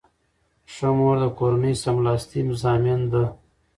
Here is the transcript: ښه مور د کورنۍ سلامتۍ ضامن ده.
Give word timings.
ښه 0.73 0.89
مور 0.97 1.15
د 1.23 1.25
کورنۍ 1.37 1.73
سلامتۍ 1.83 2.39
ضامن 2.61 2.99
ده. 3.11 3.23